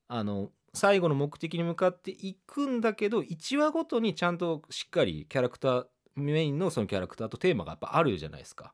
[0.07, 8.73] あの最後の目的に向かっていくんだけど1話ごとにちゃんとしっかりキャラクターメインのそのキャラクターとテーマがやっぱあるじゃないですか。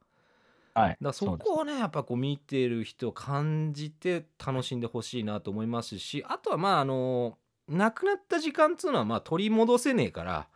[0.78, 10.48] はい、だからそこをねやっぱこう見てる人感じて楽しんでほしいなと思いますしあとはまああの亡くなった時間っつうのはまあ取り戻せねえから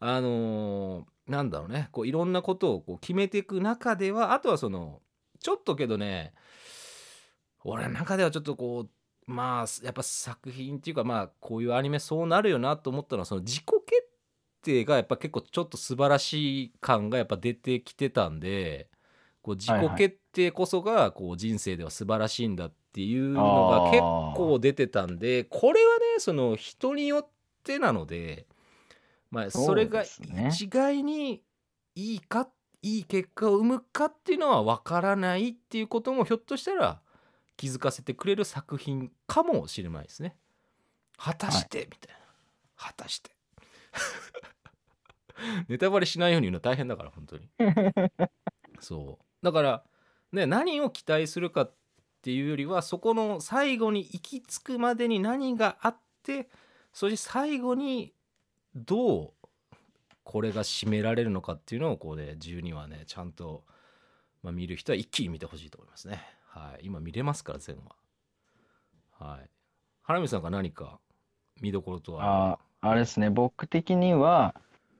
[0.00, 5.00] あのなんだろうねこういろんなことをこう決めていく中ではあとはその
[5.38, 6.32] ちょっとけどね
[7.62, 14.08] 俺の中ではちょっとこうまあやっぱ作品っていうかまあこういうアニメそうなるよなと思ったのはその自己決
[14.62, 18.88] 定がやっぱ結構ちょっと素晴らしい感がやっぱ出てきてたんで
[19.48, 24.02] こう自己決定こそがこう人生では素晴らしいんだっていうのが結
[24.36, 27.28] 構出てたんでこれはねその人によっ
[27.64, 28.46] てなので、
[29.30, 30.04] まあ、それが
[30.50, 31.42] 一概に
[31.94, 32.48] いいか
[32.82, 37.00] いい結果を生むかっていうのは分からないっていうこともひょっとしたら
[37.56, 40.36] 気づかせてくれる作品かもしれないですね。
[41.16, 42.18] 果たして、みたいな。
[42.76, 43.30] 果たして。
[45.68, 47.48] ネタバレしないように言うの大変だから本当に。
[48.78, 49.82] そうだから
[50.32, 51.72] ね何を期待するかっ
[52.22, 56.48] ていうよりはそこの最後に行き着くまでに何があって
[56.92, 58.12] そして最後に
[58.74, 59.30] どう
[60.24, 63.64] これが締められるのかっていうのをこうね12話ねちゃんと、
[64.42, 66.20] まあ、見る人は一気に見てほしいと思いますね。
[66.46, 69.26] はい、今見れますから全話。
[69.30, 69.50] はい。
[70.02, 70.98] 原水さんが何か
[71.60, 74.54] 見どころとはああれですね、僕的には、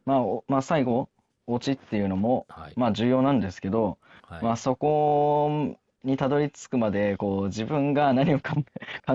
[0.05, 1.09] まあ、おまあ、最後、
[1.47, 3.99] オチっていうのも、はい、まあ、重要なんですけど、
[4.29, 4.45] はい。
[4.45, 8.63] まあ、そこにたどり着くまで、こう、自分が何を 考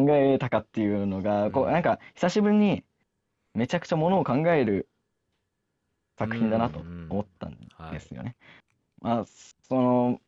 [0.09, 1.71] えたかっていうのが、こう、うん。
[1.71, 2.83] なんか、久しぶりに、
[3.53, 4.89] めちゃくちゃものを考える
[6.17, 7.57] 作品だなと思ったん
[7.91, 8.35] ですよね。
[9.01, 10.21] まあ、その、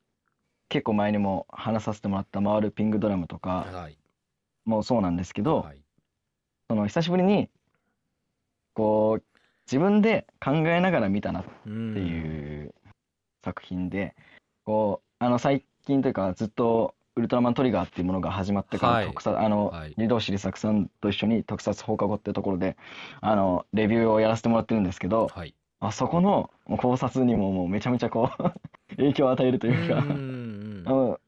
[0.69, 3.97] 結構前にも話させてもらった回るピングドラムとかはい。
[4.65, 5.81] もそうなんですけど、はい。
[6.67, 7.49] その久しぶりに
[8.73, 9.23] こう
[9.67, 11.69] 自分で考えながら見たなっって
[12.01, 12.73] いいう
[13.43, 14.15] 作品で、
[14.65, 19.07] こうあの最近というかずっと「ウルトラマントリガー」っていうものが始まってから、はい。
[19.07, 19.93] 特撮あの、はい。
[19.97, 22.75] リドーシリ作さんと一緒に特撮放課後ってところで
[23.21, 25.53] あのレビューをやらせてもらってるんですけど、はい。
[25.79, 28.43] あそこの考察にももうめちゃめちゃこう
[28.97, 30.83] 影響を与えるというか、うんうんうん。
[30.85, 31.19] あの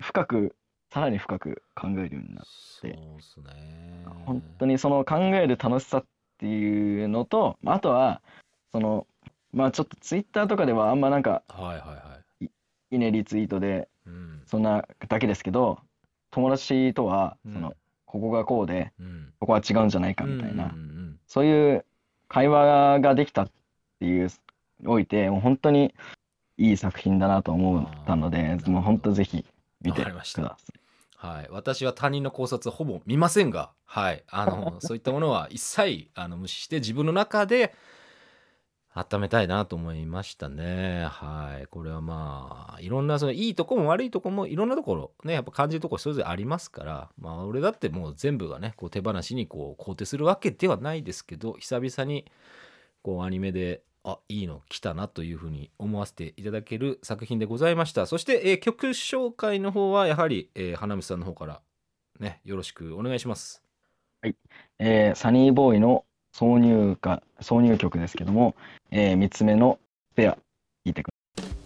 [0.00, 0.56] 深く
[0.90, 2.46] さらに深く考えるようになって。
[2.80, 4.04] そうですね。
[4.24, 6.04] 本当にその考える楽しさっ
[6.38, 8.22] ていうのと、まああとは、
[8.72, 9.06] その、
[9.52, 12.15] まあちょっとツイッターとかではあんまなんか、はいはいはい
[12.90, 14.42] いいねリツイートで、うん。
[14.46, 15.78] そんなだけですけど、
[16.30, 17.52] 友達とは、うん。
[17.54, 17.74] その、
[18.04, 19.32] ここがこうで、うん。
[19.40, 20.74] ここは違うんじゃないかみたいな、
[21.26, 21.84] そういう
[22.28, 23.50] 会話ができたっ
[23.98, 24.30] ていう、
[24.84, 25.94] おいて、もう本当に
[26.58, 28.72] いい作品だなと思ったのであーなるほ、ど。
[28.72, 29.44] もう本当ぜひ
[29.82, 30.42] 見てくだわかりました。
[30.42, 30.86] さい。
[31.16, 37.74] はい、私は他人の考察ほぼ見ませんが、はい、あの そういったものは一切あの無視して自分の中で
[38.98, 41.04] 温めたいなと思いましたね。
[41.10, 52.24] はい、これはまあいろんなそのいいとこも悪いとこもいろんなところねやっぱ感じるところそれぞれありますから、まあ俺だってもう全部がねこう手放しにこう肯定するわけではないですけど久々に
[53.02, 58.06] こうアニメであいいの来たなというふうに思わせていただける作品でございました。
[58.06, 61.60] そして、えー曲紹介の方はやはり、えー花道さんの方から
[62.18, 63.62] ねよろしくお願いします。
[64.22, 64.36] はい。
[64.78, 66.04] えーサニーボーイの
[66.38, 68.54] 挿入歌、挿入曲ですけども、
[68.90, 69.78] えー、3つ目の
[70.14, 70.38] ペア、聴
[70.84, 71.08] いてく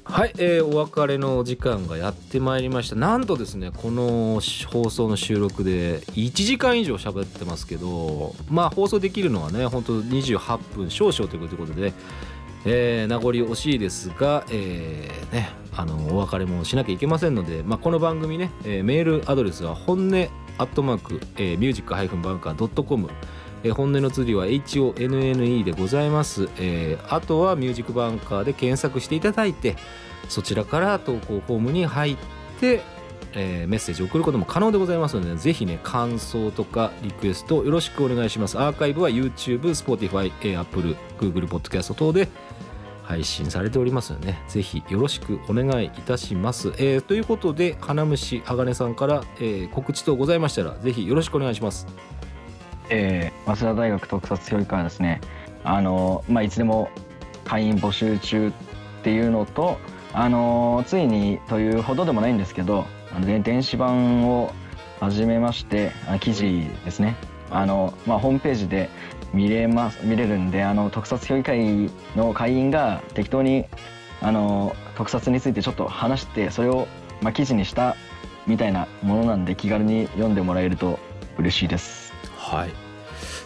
[0.04, 2.96] はい、えーお別れのお時間がやってまいりました。
[2.96, 11.92] なんとですねこの放送の収録で1時間以上喋ってますけどまあ放送できるのはね本当28分少々ということで、
[12.64, 23.08] えー名残惜しいですが、えーねあのお別れもしなきゃいけませんので、まあ、この番組ね、えーメールアドレスは本音アットマーク、えー、ミュージックハイフンバンカー .com
[23.62, 29.76] えー本音の釣りは HONNE でございます、えーあとはミュージックバンカーで検索していただいて
[30.28, 32.16] そちらから投稿フォームに入っ
[32.60, 32.82] て、
[33.32, 38.58] えーメッセージを送ることも可能でございますので、ぜひね感想とかリクエストよろしくお願いします。
[38.58, 40.30] アーカイブは YouTube、Spotify、
[40.60, 42.28] Apple、Google Podcast 等で
[43.02, 51.88] 配信されておりますのでねぜひよろしくお願いいたします、えーということで花虫鋼さんから、えー告知等ございましたらぜひよろしくお願いします。
[52.90, 55.20] えー、早稲田大学特撮評議会はですね、
[55.64, 56.90] あのまあ、いつでも
[57.44, 58.52] 会員募集中っ
[59.02, 59.78] ていうのと、
[60.12, 62.84] あのついにというほどでもないんですけど、
[63.42, 64.52] 電子版を
[64.98, 67.16] 始めまして、あ記事ですね、
[67.50, 68.90] あのまあ、ホームページで
[69.32, 73.66] 見れます見れるんで、あの特撮評議会の会員が適当に
[74.20, 76.88] あの特撮についてちょっと話して、それを、
[77.22, 77.96] まあ、記事にした
[78.46, 80.98] みたいなものなんで、気軽に読んでもらえると
[81.38, 81.99] 嬉しいです。
[82.56, 82.70] はい。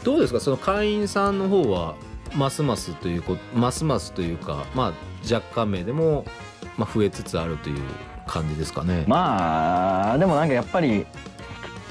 [0.04, 0.40] どうですか？
[0.40, 1.94] その会員さんの方は
[2.34, 6.24] ますますというこますますというかまあ若干名でも、
[6.76, 7.80] まあ、増えつつあるという
[8.26, 9.04] 感じですかね。
[9.06, 11.06] まあでもなんかやっぱり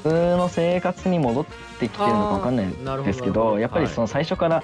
[0.03, 1.45] 普通の生活に戻っ
[1.80, 2.68] てきてるのかわかんない
[3.05, 4.64] ですけどどやっぱりその最初から、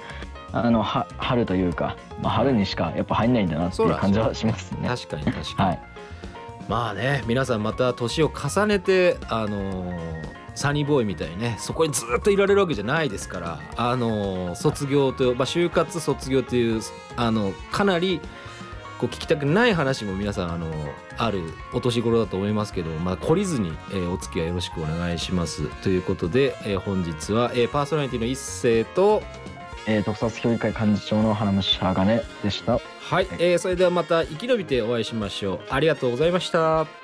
[0.52, 4.88] あのは春というか、まあ、春にしかやっぱ入んないんだなっていう感じはしますね。
[4.88, 5.82] 確かに確かに、はい、
[6.68, 16.82] まあね皆さんまた年を重ねてあのーサニーボーイみたいにねそこにずっといられるわけじゃないですからあのー卒業という、まあ、就活卒業という
[17.16, 18.20] あのかなり
[18.98, 20.66] こう聞きたくない話も皆さんあの
[21.16, 21.40] ある
[21.72, 29.22] お年頃だと思いますけど、まあ、懲りずに、えーお付き合いよろしくお願いしますということで、えー本日は、えーパーソナリティの一世と
[29.86, 32.72] えー特撮協議会幹事長の花虫鋼でした。
[33.00, 36.99] はい、えーそれではまた生き延びてお会いしましょうありがとうございました。